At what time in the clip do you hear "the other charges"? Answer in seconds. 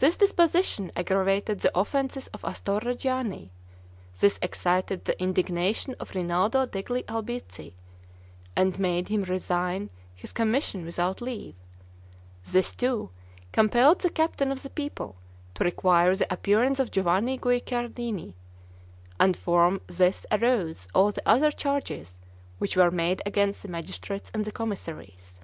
21.12-22.20